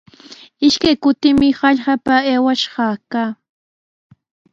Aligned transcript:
Ishkay 0.67 0.95
kutimi 1.03 1.47
hallqapa 1.59 2.15
aywash 2.33 2.65
kaa. 3.11 3.29